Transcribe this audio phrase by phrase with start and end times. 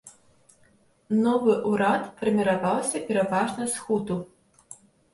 [1.25, 4.23] Новы ўрад фарміраваўся пераважна з хуту.